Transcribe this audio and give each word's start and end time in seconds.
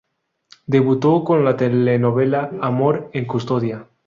Debutó 0.65 1.23
con 1.23 1.45
la 1.45 1.55
telenovela 1.57 2.49
"Amor 2.59 3.11
en 3.13 3.25
custodia". 3.27 3.85